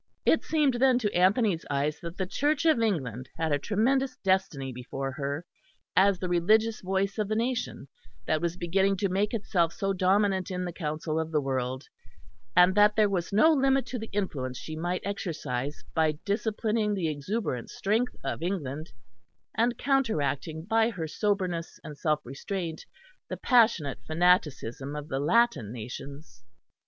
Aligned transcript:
It 0.25 0.43
seemed 0.43 0.77
then 0.81 0.97
to 0.97 1.13
Anthony's 1.15 1.63
eyes 1.69 1.99
that 1.99 2.17
the 2.17 2.25
Church 2.25 2.65
of 2.65 2.81
England 2.81 3.29
had 3.37 3.51
a 3.51 3.59
tremendous 3.59 4.17
destiny 4.23 4.73
before 4.73 5.11
her, 5.11 5.45
as 5.95 6.17
the 6.17 6.27
religious 6.27 6.81
voice 6.81 7.19
of 7.19 7.27
the 7.27 7.35
nation 7.35 7.87
that 8.25 8.41
was 8.41 8.57
beginning 8.57 8.97
to 8.97 9.09
make 9.09 9.31
itself 9.31 9.73
so 9.73 9.93
dominant 9.93 10.49
in 10.49 10.65
the 10.65 10.73
council 10.73 11.19
of 11.19 11.29
the 11.31 11.39
world, 11.39 11.85
and 12.55 12.73
that 12.73 12.95
there 12.95 13.11
was 13.11 13.31
no 13.31 13.53
limit 13.53 13.85
to 13.85 13.99
the 13.99 14.09
influence 14.11 14.57
she 14.57 14.75
might 14.75 15.03
exercise 15.05 15.83
by 15.93 16.13
disciplining 16.25 16.95
the 16.95 17.07
exuberant 17.07 17.69
strength 17.69 18.15
of 18.23 18.41
England, 18.41 18.91
and 19.55 19.77
counteracting 19.77 20.63
by 20.65 20.89
her 20.89 21.07
soberness 21.07 21.79
and 21.83 21.95
self 21.95 22.25
restraint 22.25 22.87
the 23.29 23.37
passionate 23.37 23.99
fanaticism 24.07 24.95
of 24.95 25.09
the 25.09 25.19
Latin 25.19 25.71
nations. 25.71 26.43